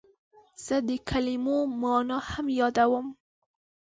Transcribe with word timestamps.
زه 0.65 0.75
د 0.87 0.89
کلمو 1.09 1.57
مانا 1.81 2.19
هم 2.29 2.45
یادوم. 2.59 3.07